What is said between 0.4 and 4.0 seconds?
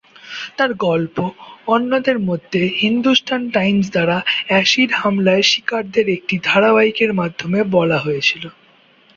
তার গল্প, অন্যদের মধ্যে, হিন্দুস্তান টাইমস